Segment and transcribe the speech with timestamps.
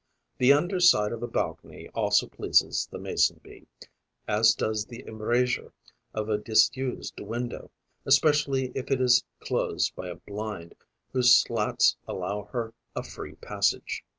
[0.39, 3.67] The under side of a balcony also pleases the Mason bee,
[4.27, 5.73] as does the embrasure
[6.15, 7.69] of a disused window,
[8.03, 10.73] especially if it is closed by a blind
[11.13, 14.03] whose slats allow her a free passage.